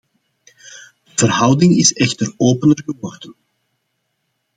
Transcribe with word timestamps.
De 1.03 1.13
verhouding 1.15 1.75
is 1.77 1.93
echter 1.93 2.33
opener 2.37 2.81
geworden. 2.85 3.35